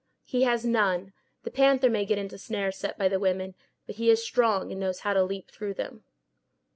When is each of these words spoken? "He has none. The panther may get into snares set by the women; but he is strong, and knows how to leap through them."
"He 0.25 0.41
has 0.45 0.65
none. 0.65 1.13
The 1.43 1.51
panther 1.51 1.87
may 1.87 2.05
get 2.05 2.17
into 2.17 2.39
snares 2.39 2.75
set 2.75 2.97
by 2.97 3.07
the 3.07 3.19
women; 3.19 3.53
but 3.85 3.97
he 3.97 4.09
is 4.09 4.23
strong, 4.23 4.71
and 4.71 4.81
knows 4.81 5.01
how 5.01 5.13
to 5.13 5.23
leap 5.23 5.51
through 5.51 5.75
them." 5.75 6.03